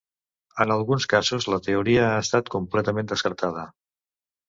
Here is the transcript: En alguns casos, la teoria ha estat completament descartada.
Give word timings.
En 0.63 0.73
alguns 0.75 1.05
casos, 1.11 1.47
la 1.55 1.61
teoria 1.69 2.09
ha 2.09 2.19
estat 2.25 2.53
completament 2.59 3.15
descartada. 3.15 3.71